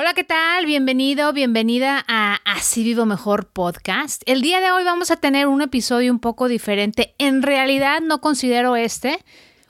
[0.00, 0.64] Hola, ¿qué tal?
[0.64, 4.22] Bienvenido, bienvenida a Así Vivo Mejor podcast.
[4.26, 7.16] El día de hoy vamos a tener un episodio un poco diferente.
[7.18, 9.18] En realidad no considero este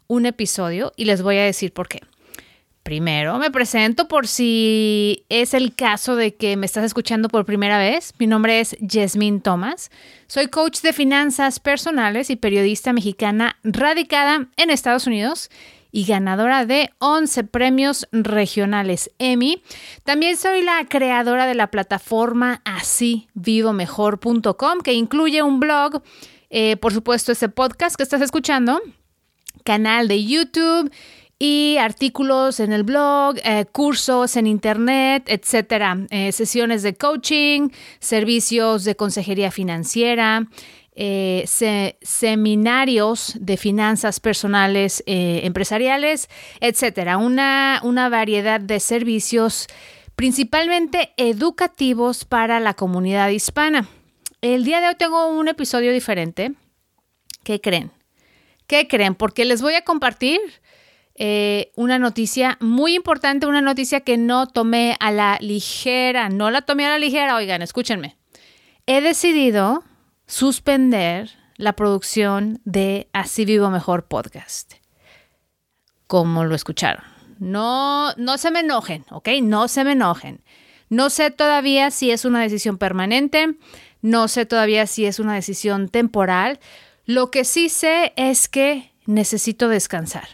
[0.07, 2.01] un episodio y les voy a decir por qué.
[2.83, 7.79] Primero, me presento por si es el caso de que me estás escuchando por primera
[7.79, 8.13] vez.
[8.19, 9.91] Mi nombre es Jasmine Thomas.
[10.27, 15.49] Soy coach de finanzas personales y periodista mexicana radicada en Estados Unidos
[15.99, 19.61] y ganadora de 11 premios regionales Emmy.
[20.05, 26.05] También soy la creadora de la plataforma asívivomejor.com que incluye un blog,
[26.51, 28.81] eh, por supuesto ese podcast que estás escuchando,
[29.65, 30.93] canal de YouTube
[31.37, 38.85] y artículos en el blog, eh, cursos en internet, etcétera, eh, sesiones de coaching, servicios
[38.85, 40.47] de consejería financiera,
[41.01, 41.45] eh,
[42.03, 46.29] seminarios de finanzas personales, eh, empresariales,
[46.61, 47.19] etcétera.
[47.19, 49.69] Una, una variedad de servicios
[50.17, 53.89] principalmente educativos para la comunidad hispana.
[54.41, 56.55] El día de hoy tengo un episodio diferente.
[57.45, 57.93] ¿Qué creen?
[58.67, 59.15] ¿Qué creen?
[59.15, 60.41] Porque les voy a compartir
[61.15, 66.63] eh, una noticia muy importante, una noticia que no tomé a la ligera, no la
[66.63, 68.17] tomé a la ligera, oigan, escúchenme.
[68.87, 69.85] He decidido
[70.29, 74.75] suspender la producción de Así Vivo Mejor podcast.
[76.07, 77.03] Como lo escucharon.
[77.39, 79.29] No, no se me enojen, ¿ok?
[79.43, 80.43] No se me enojen.
[80.91, 83.57] No sé todavía si es una decisión permanente,
[84.03, 86.61] no sé todavía si es una decisión temporal.
[87.05, 90.29] Lo que sí sé es que necesito descansar.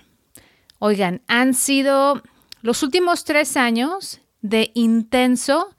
[0.81, 2.21] Oigan, han sido
[2.63, 5.75] los últimos tres años de intenso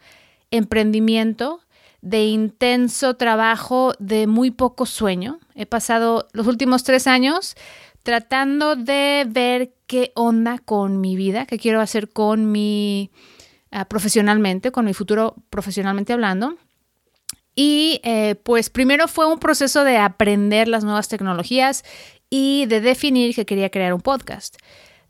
[0.52, 1.62] emprendimiento,
[2.06, 5.40] de intenso trabajo, de muy poco sueño.
[5.56, 7.56] He pasado los últimos tres años
[8.04, 13.10] tratando de ver qué onda con mi vida, qué quiero hacer con mi
[13.72, 16.56] ah, profesionalmente, con mi futuro profesionalmente hablando.
[17.56, 21.84] Y eh, pues primero fue un proceso de aprender las nuevas tecnologías
[22.30, 24.58] y de definir que quería crear un podcast.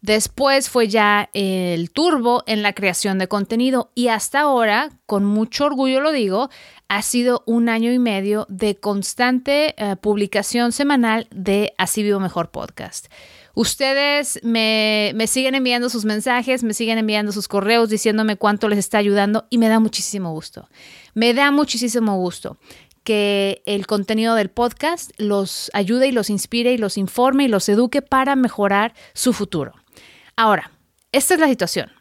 [0.05, 5.65] Después fue ya el turbo en la creación de contenido y hasta ahora, con mucho
[5.65, 6.51] orgullo lo digo,
[6.87, 12.51] ha sido un año y medio de constante eh, publicación semanal de Así Vivo Mejor
[12.51, 13.07] Podcast.
[13.53, 18.79] Ustedes me, me, siguen enviando sus mensajes, me siguen enviando sus correos diciéndome cuánto les
[18.79, 20.69] está ayudando y me da muchísimo gusto.
[21.13, 22.57] Me da muchísimo gusto
[23.05, 27.69] que el contenido del podcast los ayude y los inspire y los informe y los
[27.69, 29.73] eduque para mejorar su futuro.
[30.35, 30.71] Ahora,
[31.11, 31.91] esta es la situación.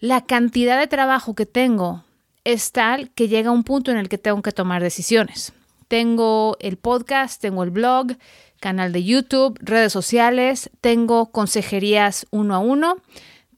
[0.00, 2.04] La cantidad de trabajo que tengo
[2.44, 5.52] es tal que llega un punto en el que tengo que tomar decisiones.
[5.88, 8.16] Tengo el podcast, tengo el blog,
[8.60, 12.96] canal de YouTube, redes sociales, tengo consejerías uno a uno,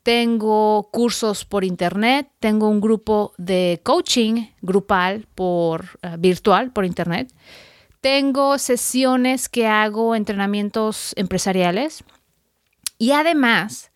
[0.02, 7.32] tengo cursos por internet, tengo un grupo de coaching grupal por uh, virtual por internet,
[8.00, 12.04] tengo sesiones que hago entrenamientos empresariales
[12.98, 13.92] y además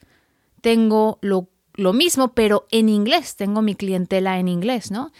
[0.60, 5.12] tengo lo lo mismo, pero en inglés, tengo mi clientela en inglés, ¿no?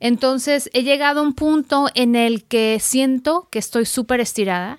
[0.00, 4.78] Entonces he llegado a un punto en el que siento que estoy súper estirada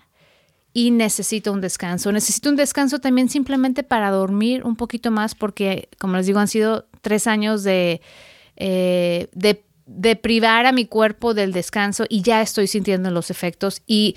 [0.73, 2.11] y necesito un descanso.
[2.11, 6.47] Necesito un descanso también simplemente para dormir un poquito más porque, como les digo, han
[6.47, 8.01] sido tres años de,
[8.55, 13.81] eh, de, de privar a mi cuerpo del descanso y ya estoy sintiendo los efectos
[13.87, 14.15] y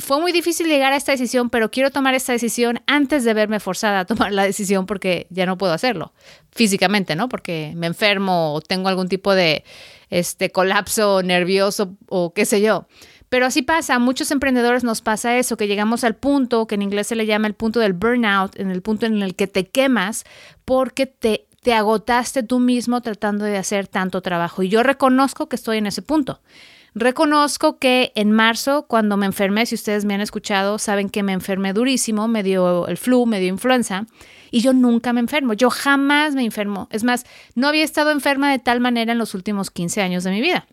[0.00, 3.60] fue muy difícil llegar a esta decisión, pero quiero tomar esta decisión antes de verme
[3.60, 6.12] forzada a tomar la decisión porque ya no puedo hacerlo
[6.50, 7.28] físicamente, ¿no?
[7.28, 9.64] Porque me enfermo o tengo algún tipo de
[10.10, 12.86] este colapso nervioso o qué sé yo.
[13.28, 16.82] Pero así pasa, a muchos emprendedores nos pasa eso, que llegamos al punto que en
[16.82, 19.66] inglés se le llama el punto del burnout, en el punto en el que te
[19.66, 20.24] quemas
[20.64, 24.62] porque te, te agotaste tú mismo tratando de hacer tanto trabajo.
[24.62, 26.40] Y yo reconozco que estoy en ese punto.
[26.98, 31.34] Reconozco que en marzo, cuando me enfermé, si ustedes me han escuchado, saben que me
[31.34, 34.06] enfermé durísimo, me dio el flu, me dio influenza,
[34.50, 36.88] y yo nunca me enfermo, yo jamás me enfermo.
[36.90, 40.30] Es más, no había estado enferma de tal manera en los últimos 15 años de
[40.30, 40.66] mi vida.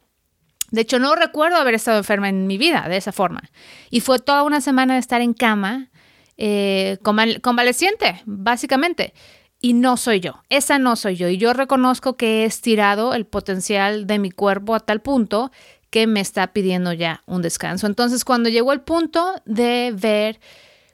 [0.71, 3.43] De hecho, no recuerdo haber estado enferma en mi vida de esa forma.
[3.89, 5.91] Y fue toda una semana de estar en cama,
[6.37, 6.99] eh,
[7.41, 9.13] convaleciente, básicamente.
[9.59, 11.27] Y no soy yo, esa no soy yo.
[11.27, 15.51] Y yo reconozco que he estirado el potencial de mi cuerpo a tal punto
[15.93, 17.85] que me está pidiendo ya un descanso.
[17.85, 20.39] Entonces, cuando llegó el punto de ver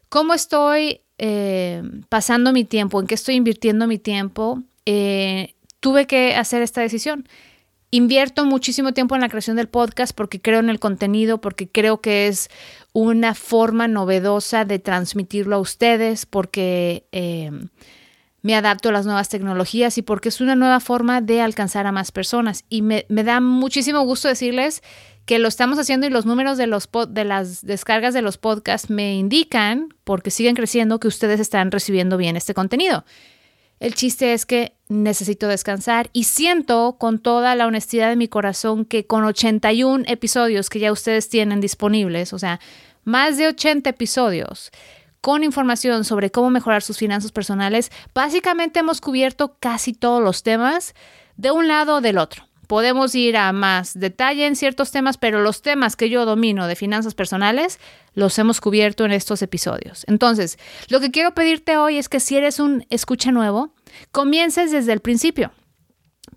[0.10, 6.36] cómo estoy eh, pasando mi tiempo, en qué estoy invirtiendo mi tiempo, eh, tuve que
[6.36, 7.30] hacer esta decisión.
[7.92, 12.02] Invierto muchísimo tiempo en la creación del podcast porque creo en el contenido, porque creo
[12.02, 12.50] que es
[12.92, 17.52] una forma novedosa de transmitirlo a ustedes, porque eh,
[18.41, 21.91] me adapto a las nuevas tecnologías y porque es una nueva forma de alcanzar a
[21.91, 22.65] más personas.
[22.69, 24.81] Y me, da muchísimo gusto decirles
[25.25, 28.89] que lo estamos haciendo y los números de, los de las descargas de los podcasts
[28.89, 33.06] me indican, porque siguen creciendo, que ustedes están recibiendo bien este contenido.
[33.80, 38.83] El chiste es que necesito descansar y siento con toda la honestidad de mi corazón
[38.83, 42.59] que con 81 episodios que ya ustedes tienen disponibles, o sea,
[43.06, 44.71] más de 80 episodios,
[45.21, 50.94] con información sobre cómo mejorar sus finanzas personales, básicamente hemos cubierto casi todos los temas
[51.38, 52.50] de un lado o del otro.
[52.68, 56.75] Podemos ir a más detalle en ciertos temas, pero los temas que yo domino de
[56.75, 57.80] finanzas personales
[58.13, 60.06] los hemos cubierto en estos episodios.
[60.07, 63.74] Entonces, lo que quiero pedirte hoy es que si eres un escucha nuevo,
[64.12, 65.51] comiences desde el principio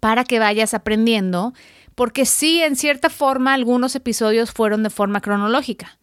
[0.01, 1.53] para que vayas aprendiendo,
[1.95, 5.99] porque sí, en cierta forma, algunos episodios fueron de forma cronológica.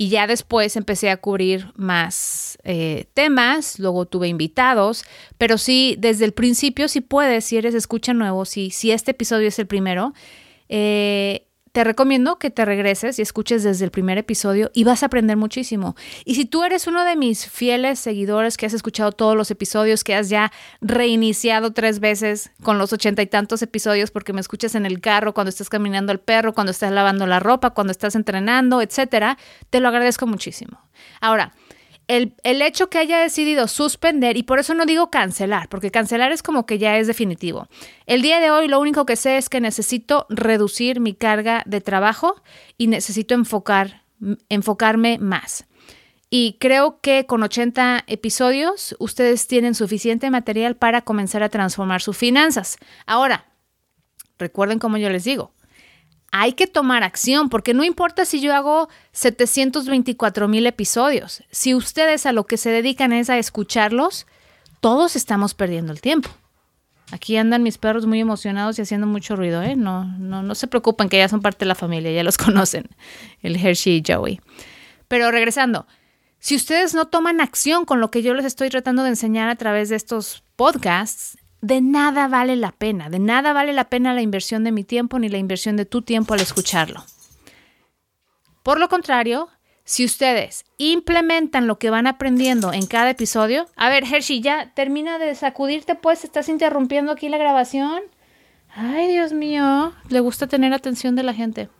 [0.00, 5.04] Y ya después empecé a cubrir más eh, temas, luego tuve invitados,
[5.38, 9.48] pero sí, desde el principio, si puedes, si eres escucha nuevo, si, si este episodio
[9.48, 10.14] es el primero,
[10.68, 15.06] eh, te recomiendo que te regreses y escuches desde el primer episodio y vas a
[15.06, 15.96] aprender muchísimo.
[16.24, 20.04] Y si tú eres uno de mis fieles seguidores que has escuchado todos los episodios,
[20.04, 24.74] que has ya reiniciado tres veces con los ochenta y tantos episodios porque me escuchas
[24.74, 28.14] en el carro, cuando estás caminando al perro, cuando estás lavando la ropa, cuando estás
[28.14, 29.38] entrenando, etcétera,
[29.70, 30.80] te lo agradezco muchísimo.
[31.20, 31.52] Ahora,
[32.08, 36.42] el, hecho que haya decidido suspender, y por eso no digo cancelar, porque cancelar es
[36.42, 37.68] como que ya es definitivo.
[38.06, 41.82] El día de hoy lo único que sé es que necesito reducir mi carga de
[41.82, 42.42] trabajo
[42.78, 44.04] y necesito enfocar,
[44.48, 45.66] enfocarme más.
[46.30, 52.16] Y creo que con 80 episodios ustedes tienen suficiente material para comenzar a transformar sus
[52.16, 52.78] finanzas.
[53.06, 53.52] Ahora,
[54.38, 55.52] recuerden como yo les digo,
[56.30, 62.26] hay que tomar acción, porque no importa si yo hago 724 mil episodios, si ustedes
[62.26, 64.26] a lo que se dedican es a escucharlos,
[64.80, 66.30] todos estamos perdiendo el tiempo.
[67.10, 69.76] Aquí andan mis perros muy emocionados y haciendo mucho ruido, ¿eh?
[69.76, 72.88] No, no, no se preocupen que ya son parte de la familia, ya los conocen,
[73.40, 74.40] el Hershey y Joey.
[75.08, 75.86] Pero regresando,
[76.38, 79.56] si ustedes no toman acción con lo que yo les estoy tratando de enseñar a
[79.56, 84.22] través de estos podcasts, de nada vale la pena, de nada vale la pena la
[84.22, 87.04] inversión de mi tiempo ni la inversión de tu tiempo al escucharlo.
[88.62, 89.48] Por lo contrario,
[89.84, 95.18] si ustedes implementan lo que van aprendiendo en cada episodio, a ver, Hershey, ya termina
[95.18, 98.02] de sacudirte, pues estás interrumpiendo aquí la grabación.
[98.68, 101.70] Ay, Dios mío, le gusta tener atención de la gente.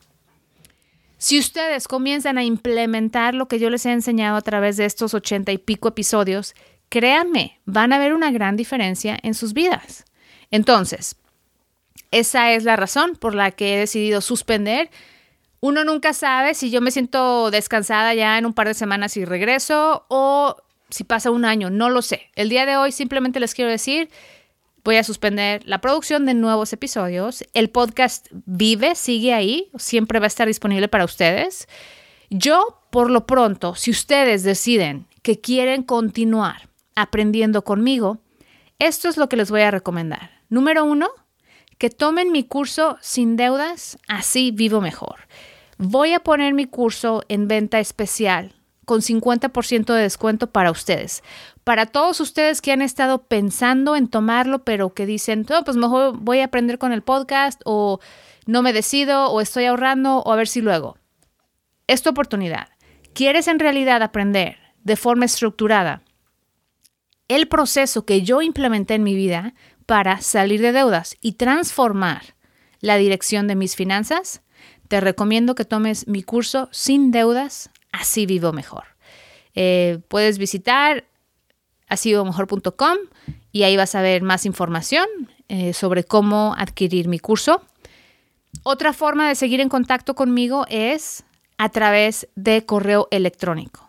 [1.18, 5.14] Si ustedes comienzan a implementar lo que yo les he enseñado a través de estos
[5.14, 6.54] ochenta y pico episodios,
[6.88, 10.04] créanme, van a ver una gran diferencia en sus vidas.
[10.50, 11.16] Entonces,
[12.10, 14.90] esa es la razón por la que he decidido suspender.
[15.60, 19.24] Uno nunca sabe si yo me siento descansada ya en un par de semanas y
[19.24, 20.56] regreso o
[20.90, 22.30] si pasa un año, no lo sé.
[22.34, 24.08] El día de hoy simplemente les quiero decir,
[24.84, 27.44] voy a suspender la producción de nuevos episodios.
[27.52, 31.68] El podcast vive, sigue ahí, siempre va a estar disponible para ustedes.
[32.30, 36.68] Yo, por lo pronto, si ustedes deciden que quieren continuar
[36.98, 38.18] aprendiendo conmigo,
[38.78, 40.30] esto es lo que les voy a recomendar.
[40.48, 41.08] Número uno,
[41.78, 45.28] que tomen mi curso sin deudas, así vivo mejor.
[45.78, 48.54] Voy a poner mi curso en venta especial
[48.84, 51.22] con 50% de descuento para ustedes.
[51.62, 56.16] Para todos ustedes que han estado pensando en tomarlo, pero que dicen, no, pues mejor
[56.18, 58.00] voy a aprender con el podcast o
[58.46, 60.96] no me decido o estoy ahorrando o a ver si luego.
[61.86, 62.68] Esta oportunidad.
[63.12, 66.02] ¿Quieres en realidad aprender de forma estructurada
[67.28, 69.54] el proceso que yo implementé en mi vida
[69.86, 72.34] para salir de deudas y transformar
[72.80, 74.42] la dirección de mis finanzas,
[74.88, 78.84] te recomiendo que tomes mi curso sin deudas, así vivo mejor.
[79.54, 81.04] Eh, puedes visitar
[81.88, 82.96] asivivomejor.com
[83.52, 85.06] y ahí vas a ver más información
[85.48, 87.62] eh, sobre cómo adquirir mi curso.
[88.62, 91.24] Otra forma de seguir en contacto conmigo es
[91.56, 93.87] a través de correo electrónico.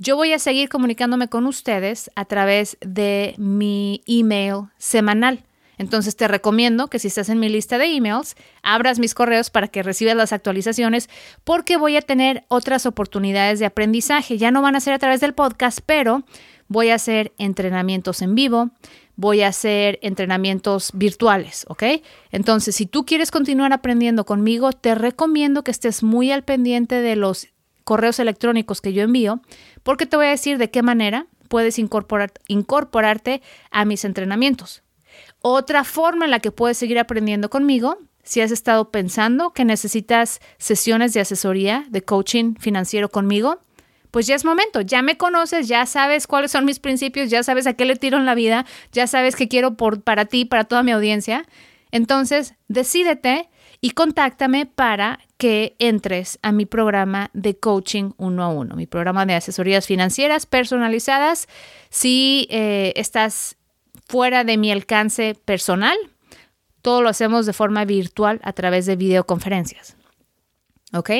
[0.00, 5.44] Yo voy a seguir comunicándome con ustedes a través de mi email semanal.
[5.76, 9.66] Entonces te recomiendo que si estás en mi lista de emails, abras mis correos para
[9.66, 11.08] que recibas las actualizaciones
[11.42, 14.38] porque voy a tener otras oportunidades de aprendizaje.
[14.38, 16.22] Ya no van a ser a través del podcast, pero
[16.68, 18.70] voy a hacer entrenamientos en vivo,
[19.16, 21.82] voy a hacer entrenamientos virtuales, ¿ok?
[22.30, 27.16] Entonces, si tú quieres continuar aprendiendo conmigo, te recomiendo que estés muy al pendiente de
[27.16, 27.48] los
[27.88, 29.40] correos electrónicos que yo envío,
[29.82, 33.40] porque te voy a decir de qué manera puedes incorporar, incorporarte
[33.70, 34.82] a mis entrenamientos.
[35.40, 40.40] Otra forma en la que puedes seguir aprendiendo conmigo, si has estado pensando que necesitas
[40.58, 43.58] sesiones de asesoría, de coaching financiero conmigo,
[44.10, 47.66] pues ya es momento, ya me conoces, ya sabes cuáles son mis principios, ya sabes
[47.66, 50.64] a qué le tiro en la vida, ya sabes qué quiero por, para ti, para
[50.64, 51.46] toda mi audiencia.
[51.90, 53.48] Entonces, decídete
[53.80, 59.24] y contáctame para que entres a mi programa de coaching uno a uno, mi programa
[59.24, 61.48] de asesorías financieras personalizadas.
[61.90, 63.56] Si eh, estás
[64.08, 65.96] fuera de mi alcance personal,
[66.82, 69.96] todo lo hacemos de forma virtual a través de videoconferencias.
[70.92, 71.10] ¿Ok?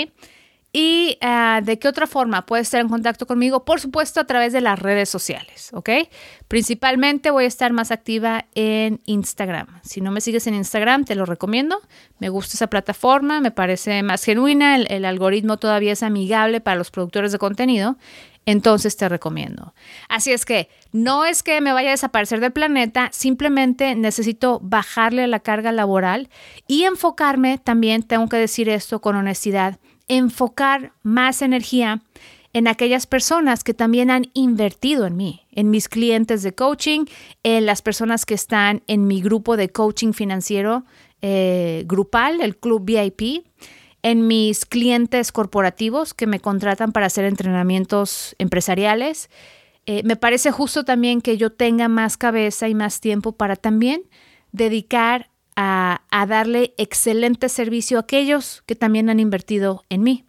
[0.81, 3.65] ¿Y ah, de qué otra forma puedes estar en contacto conmigo?
[3.65, 5.91] Por supuesto, a través de las redes sociales, ¿ok?
[6.47, 9.67] Principalmente voy a estar más activa en Instagram.
[9.83, 11.81] Si no me sigues en Instagram, te lo recomiendo.
[12.21, 16.93] Me gusta esa plataforma, me parece más genuina, el algoritmo todavía es amigable para los
[16.93, 17.97] productores de contenido.
[18.47, 19.75] Entonces te recomiendo.
[20.09, 25.27] Así es que no es que me vaya a desaparecer del planeta, simplemente necesito bajarle
[25.27, 26.31] la carga laboral
[26.69, 32.03] y enfocarme, también tengo que decir esto con honestidad, enfocar más energía
[32.53, 37.05] en aquellas personas que también han invertido en mí, en mis clientes de coaching,
[37.43, 40.85] en las personas que están en mi grupo de coaching financiero
[41.21, 43.45] eh, grupal, el Club VIP,
[44.03, 49.29] en mis clientes corporativos que me contratan para hacer entrenamientos empresariales.
[49.87, 54.03] Eh, me parece justo también que yo tenga más cabeza y más tiempo para también
[54.53, 60.25] dedicar a, darle excelente servicio a aquellos que también han invertido en mí.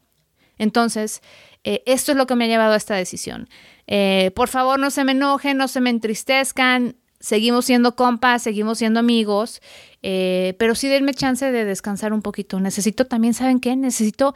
[0.57, 1.21] Entonces,
[1.63, 3.47] eh, esto es lo que me ha llevado a esta decisión.
[3.85, 6.95] Eh, por favor, no se me enojen, no se me entristezcan.
[7.19, 9.61] Seguimos siendo compas, seguimos siendo amigos,
[10.01, 12.59] eh, pero sí denme chance de descansar un poquito.
[12.59, 13.75] Necesito también, ¿saben qué?
[13.75, 14.33] Necesito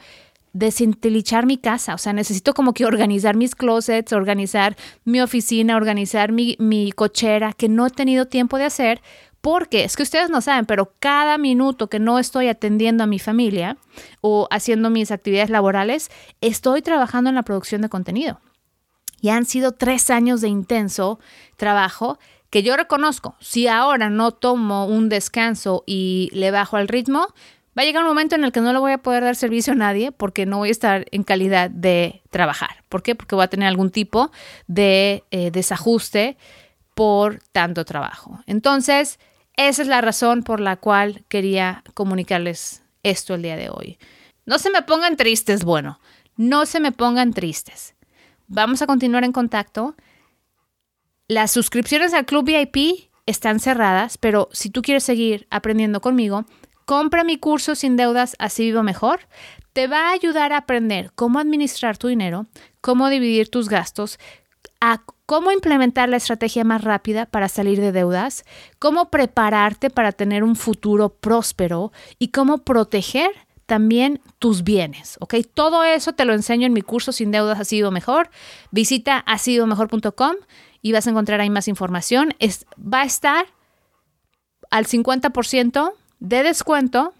[0.52, 6.30] desintelichar mi casa, o sea, necesito como que organizar mis closets, organizar mi oficina, organizar
[6.30, 9.02] mi, mi cochera, que no he tenido tiempo de hacer
[9.44, 13.18] porque es que ustedes no saben, pero cada minuto que no estoy atendiendo a mi
[13.18, 13.76] familia
[14.22, 16.10] o haciendo mis actividades laborales,
[16.40, 18.40] estoy trabajando en la producción de contenido.
[19.20, 21.20] Y han sido tres años de intenso
[21.58, 23.36] trabajo que yo reconozco.
[23.38, 27.26] Si ahora no tomo un descanso y le bajo al ritmo,
[27.76, 29.74] va a llegar un momento en el que no le voy a poder dar servicio
[29.74, 32.82] a nadie porque no voy a estar en calidad de trabajar.
[32.88, 33.14] ¿Por qué?
[33.14, 34.32] Porque voy a tener algún tipo
[34.68, 36.38] de eh, desajuste
[36.94, 38.40] por tanto trabajo.
[38.46, 39.18] Entonces,
[39.56, 43.98] esa es la razón por la cual quería comunicarles esto el día de hoy.
[44.46, 46.00] No se me pongan tristes, bueno,
[46.36, 47.94] no se me pongan tristes.
[48.46, 49.94] Vamos a continuar en contacto.
[51.28, 56.44] Las suscripciones al Club VIP están cerradas, pero si tú quieres seguir aprendiendo conmigo,
[56.84, 59.20] compra mi curso sin deudas, así vivo mejor.
[59.72, 62.46] Te va a ayudar a aprender cómo administrar tu dinero,
[62.80, 64.18] cómo dividir tus gastos,
[64.86, 68.44] a cómo implementar la estrategia más rápida para salir de deudas,
[68.78, 73.30] cómo prepararte para tener un futuro próspero y cómo proteger
[73.64, 75.36] también tus bienes, ¿ok?
[75.54, 78.28] Todo eso te lo enseño en mi curso Sin Deudas Ha Sido Mejor.
[78.72, 80.34] Visita hasidomejor.com
[80.82, 82.34] y vas a encontrar ahí más información.
[82.38, 83.46] Es, va a estar
[84.70, 87.14] al 50% de descuento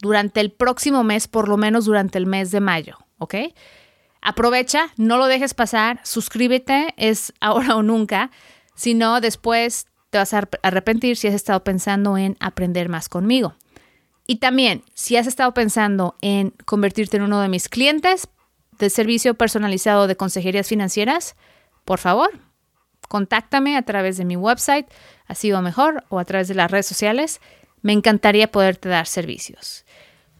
[0.00, 3.34] durante el próximo mes, por lo menos durante el mes de mayo, ¿ok?
[4.22, 8.30] Aprovecha, no lo dejes pasar, suscríbete, es ahora o nunca,
[8.76, 13.56] si no, después te vas a arrepentir si has estado pensando en aprender más conmigo.
[14.26, 18.28] Y también, si has estado pensando en convertirte en uno de mis clientes
[18.78, 21.34] de servicio personalizado de consejerías financieras,
[21.84, 22.30] por favor,
[23.08, 24.86] contáctame a través de mi website,
[25.26, 27.40] así o mejor, o a través de las redes sociales.
[27.82, 29.84] Me encantaría poderte dar servicios.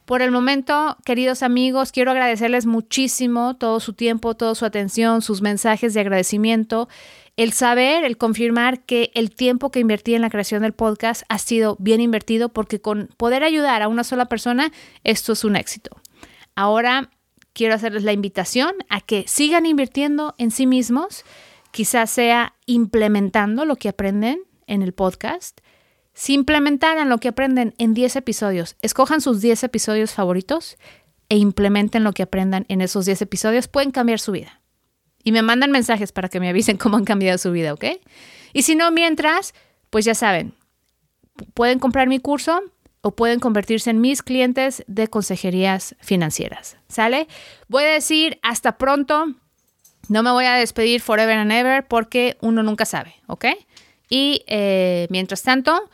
[0.04, 5.42] Por el momento, queridos amigos, quiero agradecerles muchísimo todo su tiempo, toda su atención, sus
[5.42, 6.88] mensajes de agradecimiento,
[7.36, 11.38] el saber, el confirmar que el tiempo que invertí en la creación del podcast ha
[11.38, 14.72] sido bien invertido porque con poder ayudar a una sola persona,
[15.04, 15.96] esto es un éxito.
[16.56, 17.10] Ahora
[17.52, 21.24] quiero hacerles la invitación a que sigan invirtiendo en sí mismos,
[21.70, 25.60] quizás sea implementando lo que aprenden en el podcast
[26.14, 30.76] si implementaran lo que aprenden en 10 episodios, escojan sus 10 episodios favoritos
[31.28, 34.60] e implementen lo que aprendan en esos 10 episodios, pueden cambiar su vida.
[35.24, 37.84] Y me mandan mensajes para que me avisen cómo han cambiado su vida, ¿ok?
[38.52, 39.54] Y si no, mientras,
[39.88, 40.54] pues ya saben,
[41.54, 42.60] pueden comprar mi curso
[43.00, 46.76] o pueden convertirse en mis clientes de consejerías financieras.
[46.88, 47.26] ¿Sale?
[47.68, 49.34] Voy a decir hasta pronto.
[50.08, 53.46] No me voy a despedir forever and ever porque uno nunca sabe, ¿ok?
[54.08, 55.88] Y eh, mientras tanto,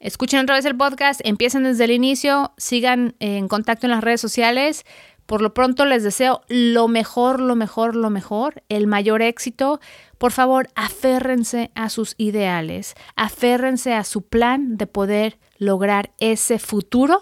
[0.00, 4.20] Escuchen otra vez el podcast, empiecen desde el inicio, sigan en contacto en las redes
[4.20, 4.84] sociales.
[5.26, 9.80] Por lo pronto les deseo lo mejor, lo mejor, lo mejor, el mayor éxito.
[10.16, 17.20] Por favor, aférrense a sus ideales, aférrense a su plan de poder lograr ese futuro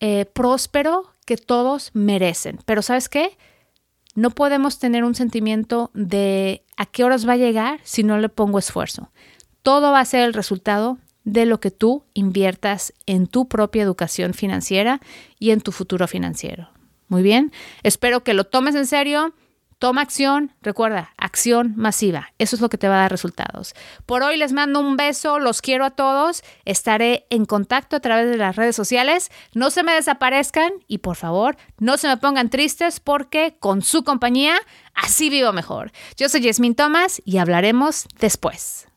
[0.00, 2.58] eh, próspero que todos merecen.
[2.64, 3.36] Pero ¿sabes qué?
[4.18, 8.28] no podemos tener un sentimiento de a qué horas va a llegar si no le
[8.28, 9.12] pongo esfuerzo.
[9.62, 14.32] Todo va a ser el resultado de lo que tú inviertas en tu propia educación
[14.32, 15.00] financiera
[15.38, 16.70] y en tu futuro financiero.
[17.08, 19.34] Muy bien, espero que lo tomes en serio.
[19.78, 22.32] Toma acción, recuerda, acción masiva.
[22.38, 23.74] Eso es lo que te va a dar resultados.
[24.06, 26.42] Por hoy les mando un beso, los quiero a todos.
[26.64, 29.30] Estaré en contacto a través de las redes sociales.
[29.54, 34.02] No se me desaparezcan y por favor, no se me pongan tristes porque con su
[34.02, 34.56] compañía
[34.94, 35.92] así vivo mejor.
[36.16, 38.87] Yo soy Yasmin Thomas y hablaremos después.